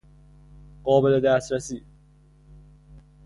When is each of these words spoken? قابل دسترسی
قابل 0.83 1.19
دسترسی 1.19 1.85